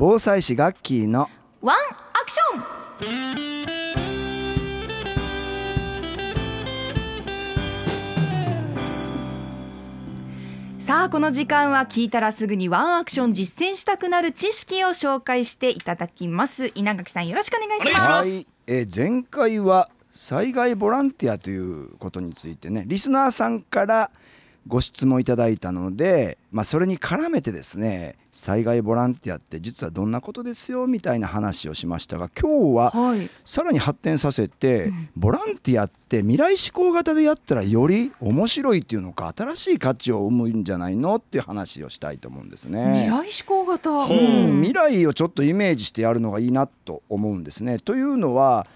[0.00, 1.28] 防災士ガッキーの
[1.60, 2.78] ワンアクション。
[10.78, 16.70] さあこの時間は聞いたらすぐにワンアクション実践したくなる知識を紹介していただきます。
[16.76, 18.06] 稲垣さんよろしくお願いします。
[18.06, 24.12] はい、えー前回は災害ボランティアということについてねリスナーさんから
[24.68, 33.28] ご質問いただいたので、まあ、それに絡めてですね災害ボランティアって実はどんなことですよみたいな話をしましたが今日ははい。
[33.44, 43.08] さらに発展させて、ボランティアって未来志向型でやったらより面白いっていうのか新しい価値を生むんじゃないのっていう話をしたいと思うんですね。
[43.08, 44.62] 未来志向型、うん。
[44.62, 47.78] 未来をちょっとイメージしてやるのがいいなと思うんですね。
[47.78, 48.66] というのは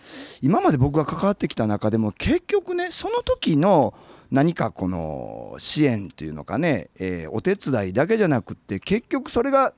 [0.40, 3.94] 今まで僕が関わってきた中でも結局ねその時の
[4.30, 9.74] 何かこの支援っていうのかね、えーお手伝いだけじゃなくって結局それが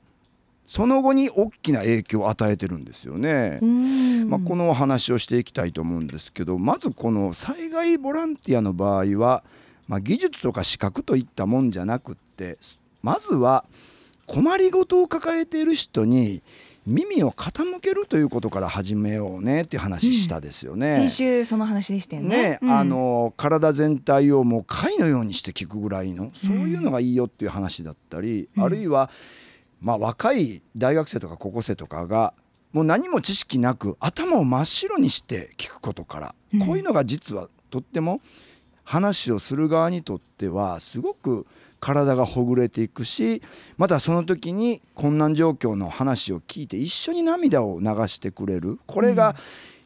[0.67, 3.59] その後に大きな影響を与えてるんですよね。
[3.61, 4.29] うん。
[4.29, 9.45] まあ、このお話をしていきたいと思うんですけどまずこの災害ボランティアの場合は、
[9.87, 12.59] まあ、技術とか資格といったもんじゃなくって
[13.03, 13.67] まずは
[14.27, 16.43] 困りごとを抱えている人に
[16.87, 20.97] 耳を傾けるということから始めようねっていう話したですよね。
[20.97, 22.37] 先週その話でしたよね。
[22.37, 22.71] ね、うん。
[22.71, 28.63] あの体全体をもう貝のようにして聞くぐらいのそういうのがいいよっていう話だったり、うん。
[28.63, 29.11] あるいは、
[29.81, 32.35] まあ、若い大学生とか高校生とかが
[32.73, 36.61] もう何も知識なく頭を真っ白にして聞くことから、うん。
[36.67, 38.21] こういうのが実はとっても
[38.83, 41.47] 話をする側にとってはすごく
[41.81, 43.43] 体がほぐれていくし
[43.77, 48.79] またその時に困難状況の話を聞いて一緒に涙を流してくれる。
[48.87, 49.35] これが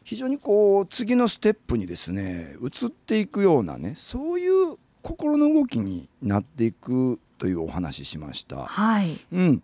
[0.03, 8.65] 非常にこう次のステップにですね移っていくようなねそういう心の動きになっていくというお話ししました。
[8.65, 9.17] はい。
[9.31, 9.63] うん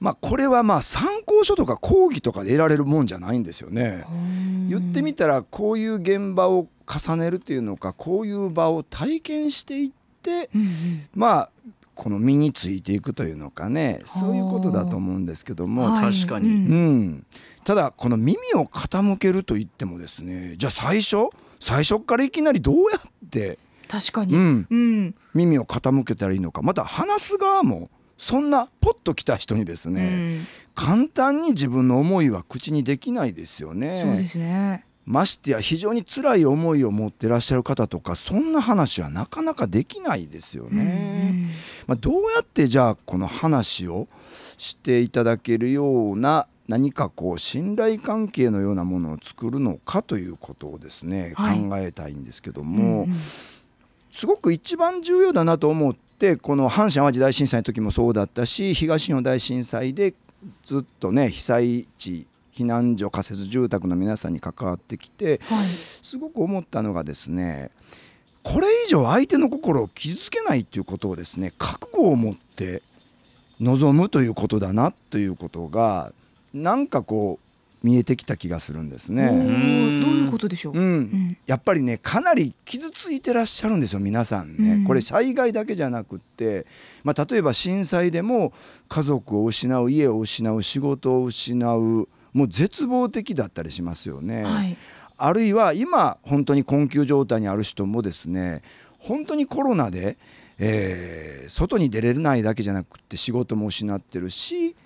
[0.00, 4.04] まあ、これはまあ参考書とか講義とかで得られるもんじゃないんですよね。
[4.68, 9.90] 言ってみたらこういう現場を重ねるっていうのかこういう場を体験していっ
[10.22, 11.08] てうんうん。
[11.14, 11.50] まあ
[11.94, 14.00] この身についていくというのかね。
[14.06, 16.48] そういうことだと思うんですけども、はい確かに。
[16.48, 16.54] うん。
[16.54, 17.26] うん、
[17.64, 21.28] ただこの耳を傾けると言ってもですねじゃあ最初？
[21.58, 25.14] 最初からいきなりどうやって、確かに、うん、うん。
[25.34, 26.62] 耳を傾けたらいいのか。
[26.62, 27.90] また話す側も
[28.20, 30.46] そんなポッと来た人にですね、うん。
[30.74, 34.02] 簡単に自分の思いは口にできないですよね。
[34.04, 34.84] そうですね。
[35.06, 41.46] ましてや非常に辛い思いを持ってらっしゃる方とかそんな話はなかなかできないですよね。
[41.86, 44.06] まあ、どうやってじゃあこの話を
[44.58, 51.58] していただけるような何かこう信頼関係のようなものを作るのかということをですね、はい。
[51.58, 53.14] 考えたいんですけどうんも、うん。
[54.12, 60.14] すごく一番重要だなと思ってこの阪神・淡路大震災の時もそうだったし東日本大震災で
[60.64, 65.66] ずっとね被災地避難所仮設住宅の皆さんに関わってきてはい。
[66.02, 67.70] すごく思ったのがですね
[68.42, 72.82] これ以上相手の心を傷つけないということをですね覚悟を持って
[73.58, 76.12] 望むということだなということが
[76.52, 77.49] なんかこう
[77.82, 79.24] 見えてきた気がするんですおね。
[79.24, 80.82] ーどういうことでしょう、うん。
[80.82, 81.38] うん。
[81.46, 84.84] やっぱりねかなり傷ついてらっしゃるんですよ皆さんね、うん。
[84.84, 86.66] これ災害だけじゃなくって、
[87.04, 88.52] まあ、例えば震災でも
[88.88, 94.44] 家族を失う家を失う仕事を失うもう絶望的だったりしますよね。
[94.44, 94.76] はい。
[95.16, 98.62] あるいは今本当に困窮状態にある人もですね
[98.98, 100.16] 本当にコロナで、
[100.58, 104.76] えー外に出れないだけじゃなくって仕事も失ってるし、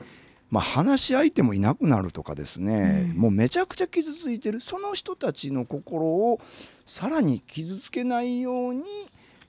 [0.55, 3.19] まあ、話し相手もいなくなるとかですね、うん。
[3.19, 4.61] もうめちゃくちゃ傷ついてる。
[4.61, 6.41] その人たちの心を
[6.87, 8.85] さらに傷つけないように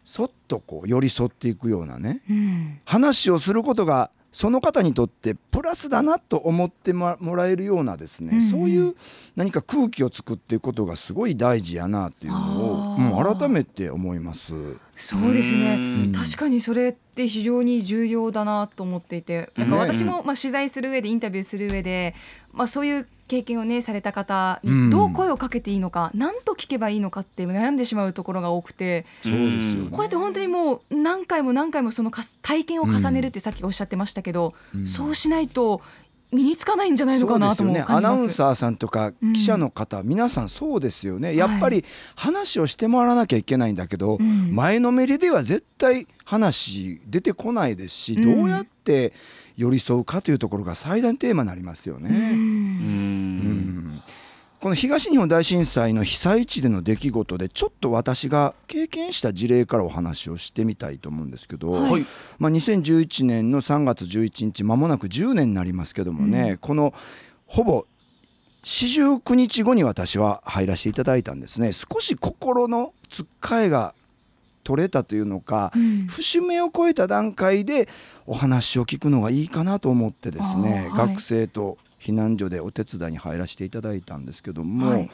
[0.04, 2.80] そっとこう寄り添っていくようなねうん。
[2.86, 8.42] 話をすることがその方にとってプラスだなと思ってももらえるようなですね、うんうん。
[8.42, 8.96] そういう
[9.36, 14.56] 何か空気を作っていくことがすごい大事やなっていうのをもう改めて思います。
[14.96, 15.76] そうですうね
[16.08, 16.12] ん。
[16.14, 19.50] 確かにそれって非常に重要だなと思っていて。
[19.58, 22.16] なんかね私もまあ取材する上でインタビューする上で、
[22.54, 24.86] まあ、そういう経験をねされた方うん。
[24.86, 29.06] にどう声をかけていいのか、何と聞けばいいのかって悩んでしまうところが多くて。
[29.22, 29.90] そうですよね。
[29.92, 32.12] これって本当にもう何回も何回もその
[32.42, 34.88] 体験を重ねるってさっきおっしゃってましたけど、うん。
[34.88, 35.82] そうしないと
[36.32, 37.86] 身につかないんじゃないのかなともそう。
[37.88, 41.36] アナウンサーさんとか記者の方、皆さんそうですよね。
[41.36, 41.84] やっぱり
[42.16, 44.54] 話をしてもらわなきゃいけないんだけど、うん。
[44.54, 48.22] 前のめりでは絶対話出てこないですし、うん。
[48.22, 49.14] どうやって
[49.56, 52.10] 寄り添うかというところが最大のテーマになりますよね。
[52.10, 52.16] うん。
[52.18, 53.15] うん
[54.66, 62.06] この東日本大震災の被災地での出来事でちょっと私が経験した事例からお話をしてみたいと思うんですけど、はい。
[62.40, 66.96] まあ、2011年の3月11日まもなく10年になりますけどもね、この
[67.46, 67.86] ほぼ
[68.64, 71.72] 四十九日後に私は入らせていただいたんですね。
[71.72, 73.94] 少し心のつっかえが
[74.64, 76.08] 取れたというのか、うん。
[76.08, 77.88] 節目を超えた段階で
[78.26, 81.08] お話を聞くのがいいかなと思ってですね、はい。
[81.10, 85.10] 学生と避難所でお手伝いに入らせていただいたんですけども、はい。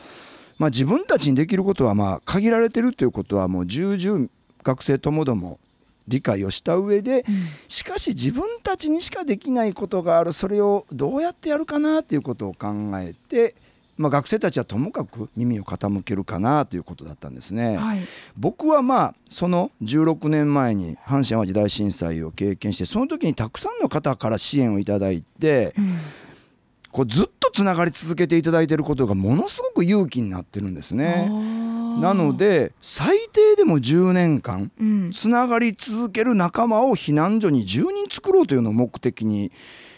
[0.57, 4.27] まあ、自分たちにできることはまあ限られてるということはもう重々
[4.61, 5.59] 学生ともども
[6.07, 7.25] 理解をした上で
[7.67, 12.67] しかし自分たちにしかできないことがあるそれをどうやってやるかなということを考
[12.99, 13.55] えて、
[13.97, 17.77] まあ、学生たちはともかく耳を傾けるかなということだったんですね。
[17.77, 17.99] はい。
[18.37, 25.95] 僕はまあその16年前に阪神・淡路大震災を経験してその時にたくさんの方から支援をいただいてうん
[26.91, 31.29] こうずっとつながり続けていただいていることがものすごく勇気になってるんですね。
[31.99, 35.11] なので最低でも10年間うん。
[35.11, 39.51] つながり続ける仲間を避難所に10人作ろうというのを目的に、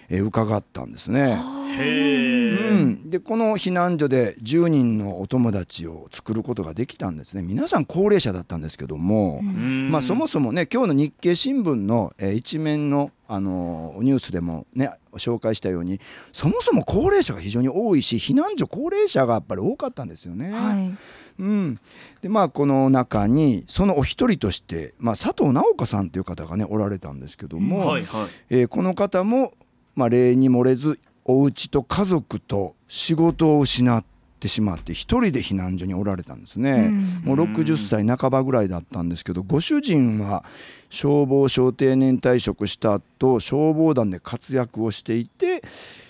[0.09, 1.39] えー伺ったんですね。
[1.79, 7.41] うん、でこの避難所で10人のお友達を作ることができたんですね。
[7.41, 9.89] 皆さん高齢者だったんですけども、うん。
[9.89, 15.99] まあ、そもそもね今日の日経新聞の、えー一面の、あのーニュースでもね紹介したように
[16.31, 20.51] そもそも高齢者が非常に多いし避難所高齢者がやっぱり多かったんですよね。
[20.51, 20.91] はい。
[21.39, 21.79] うん、
[22.21, 28.27] でまあこの中にそのお一人として、まあ、佐藤直子さんという方がねおられたんですけども、はいはい。
[28.49, 29.51] えーこの方も、
[29.95, 34.03] まあ、例に漏れずお家と家族と仕事を失っ
[34.43, 36.91] てしまって一人で避難所におられたんですね。
[37.23, 40.43] もう60歳半ばぐらいだったんですけどご主人は
[40.89, 45.63] 消防小定年退職した後消防団で活躍をしていて、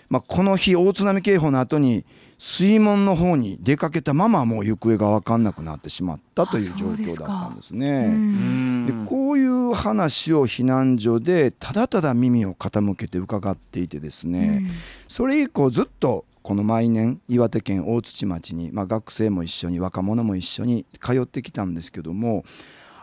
[0.10, 2.06] まあ、この日大津波警報の後に
[2.40, 8.08] 水門の方に出かけたままもう行方が分かんなくなってしまったというあ状況だったんですうね。
[8.10, 14.66] んでこういう話を避難所でただただ耳を傾けて伺っていてですね、
[15.08, 22.44] それ以降ずっとこの毎年岩手県大槌町に、まあ、学生も一緒に若者も一緒に通ってきたんですけども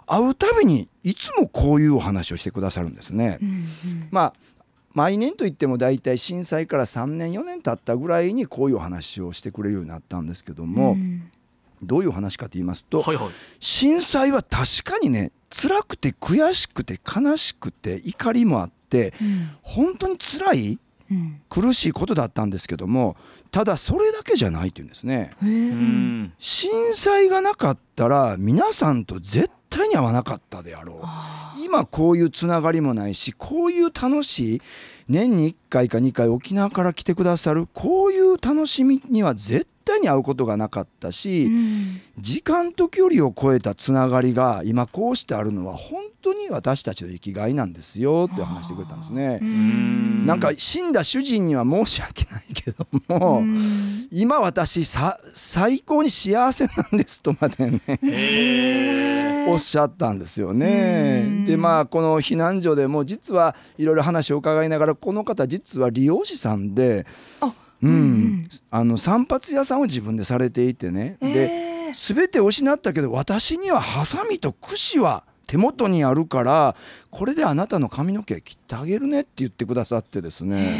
[0.06, 3.38] 会うたびにいつもこういうお話をしてくださるんですね。
[3.40, 4.08] うんうん。
[4.10, 4.34] まあ
[4.92, 11.30] 毎年といっても大体震災から3年4年経ったぐらいにこういうお話をしてくれるようになったんですけども、うん。
[11.80, 13.28] どういうお話かと言いますと、はいはい。
[13.60, 19.14] 震災は確かにね辛くて悔しくて悲しくて怒りもあって
[19.62, 20.78] 本当に辛い
[21.10, 23.16] うん苦しいことだったんですけども
[23.50, 25.30] ただそれだけじゃないっていうんですね。
[26.38, 31.00] 震災がなかったら皆さんと絶対に会わなかったであろう。
[31.02, 34.62] あ今こういうつながりもないしこういう楽しい
[35.08, 42.00] 年に1回か2回沖縄から来てくださるこういう楽しみには絶対に会うことがなかったし、ーうん。
[42.18, 49.38] 時間と距離を超えたつながりが今こうしてあるのは本当に私たちの生きがいなんですよって話してくれたんですね。
[49.40, 49.44] う。
[49.44, 50.26] ん。
[50.26, 54.08] なんか死んだ主人には申し訳ないけども、うん。
[54.10, 61.22] 今私さ最高に幸せなんですとまでねへおっしゃったんですよね。
[61.24, 61.44] うん。
[61.44, 67.06] でまあこの避難所でも実はいろいろ話を伺いながらこの方実は理容師さんで、
[67.40, 67.90] あうん。
[67.90, 68.48] うん。
[68.70, 71.16] あの散髪屋さんを自分でされていてね。
[71.20, 72.14] でえー。
[72.14, 76.76] 全て失ったけど私にはハサミと櫛は手元にあるから
[77.10, 80.78] これであなたの髪の毛切ってあげるねって言ってくださってですね。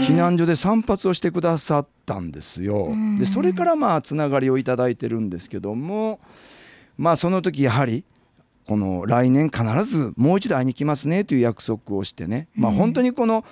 [0.00, 2.88] 避難所で散髪をしてくださったんですよ。
[2.92, 3.16] うん。
[3.16, 6.20] でそれからまあつながりをいただいてるんですけども
[6.98, 8.04] まあその時やはり
[8.66, 12.48] この来年必ずもう一度会いに来ますねという約束をしてね。
[12.54, 12.76] まあうん。
[12.76, 13.46] 本当にこの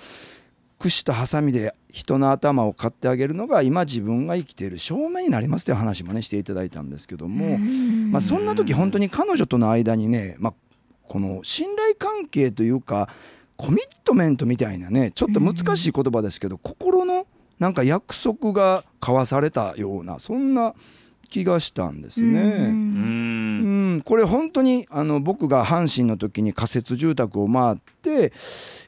[0.79, 8.11] 櫛とハサミで人の頭を買ってあげるのが今自分が生きている証明になりますという話もねしていただいたんですけども、ん。
[8.11, 10.53] まあ、そんな時本当に彼女との間にね、まあ、
[11.07, 13.09] この信頼関係というか
[13.57, 17.25] コミットメントみたいなねちょっと難しい言葉ですけど、心の
[17.57, 20.75] なんか約束が交わされたようなそんな
[21.29, 22.69] 気がしたんですね。
[24.05, 28.31] これ本当にあの僕が阪神の時に仮設住宅を回って、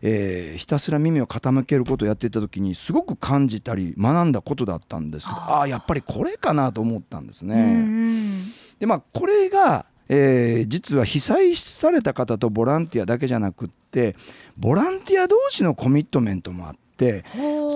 [0.01, 7.55] えーひたすら耳を傾けることをやっていた時にすごく感じたり学んだことだったんですけどああーやっぱりこれかなと思ったんですね。
[7.55, 8.43] うん
[8.79, 14.15] でまあこれが、えー実は被災された方とボランティアだけじゃなくって
[14.55, 17.25] ボランティア同士のコミットメントもあって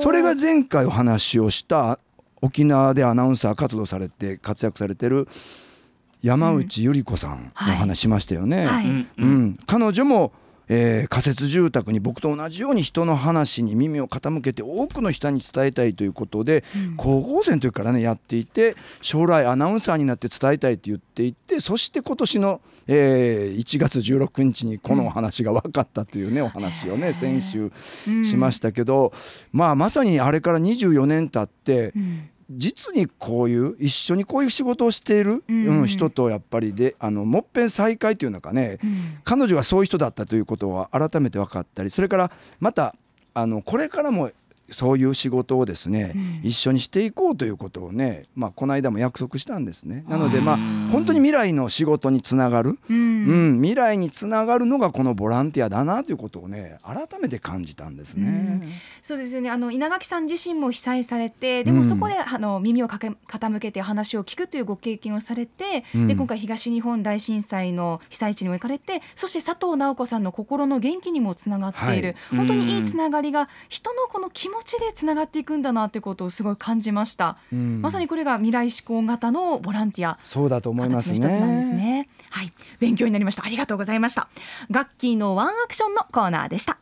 [0.01, 1.99] それが前回お話をした
[2.41, 5.27] 沖縄でアナウンサー活動されて活躍されてる
[6.21, 8.67] 山内百合子さんの話しましたよね。
[9.67, 10.31] 彼女も、
[10.69, 16.63] えー仮設住宅に僕と同じように人の話に耳を傾けて多くの人に伝えたいということで、
[16.95, 27.69] 高校生の時からねやっていて将来アナウンサーになって伝えたいって言っていてそして今年の、えー1月16日にこのお話が分かったというね、お話をね先週
[28.23, 29.11] しましたけど、
[29.51, 31.93] まあまさにあれから24年経って、
[32.57, 35.65] 実にこういう一緒にこういう仕事をしている、うん。
[35.67, 38.79] うん人とやっぱりであのもっぺん再会というのかね、
[39.23, 42.95] 彼女がそういう人だったということは改めて分かったりそれからまた
[43.33, 44.31] あのこれからも
[44.71, 46.13] そういう仕事をですね、
[46.43, 50.03] 一緒にしていこうということをね、まあ、この間も約束したんですね。
[50.07, 50.57] なのでまあ
[50.91, 53.57] 本当に未来の仕事につながる、ううん。
[53.57, 58.61] ん未来につながるのがこのボランティアだなということをね改めて感じたんですね。
[59.01, 59.49] そうですよね。
[59.49, 61.87] あの稲垣さん自身も被災されてでもうん。
[61.87, 66.07] そこで、あの耳をかけ傾けて話を聞くというご経験をされて、うん。
[66.07, 72.37] で今回東日本大震災の被災地にも行かれてそして佐藤直子さんの心の元気にもつながっている、はい。
[72.37, 81.19] 本当にいいつながりが人のこの気持ちでつながっていくんだなということをすごい感じました、うんまさにこれが未来志向型のボランティアそうだと思いますね。
[81.19, 82.09] ね。
[82.29, 83.45] はい、勉強になりました。
[83.45, 84.27] ありがとうございました。
[84.69, 86.77] ガッキーのワンアクションのコーナーでした。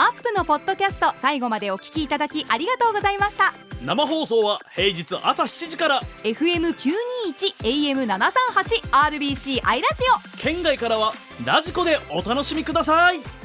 [0.00, 3.54] アップのポッドキャスト最後までお聞きいただきありがとうございました。
[3.84, 6.90] 生放送は平日朝7時から FM 九
[7.24, 10.04] 二一 AM 七三八 RBC アイラジ
[10.36, 10.38] オ。
[10.38, 11.12] 県外からは
[11.44, 13.37] ラジコでお楽しみください